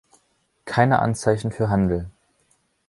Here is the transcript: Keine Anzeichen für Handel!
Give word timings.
Keine 0.65 0.97
Anzeichen 0.97 1.51
für 1.51 1.69
Handel! 1.69 2.09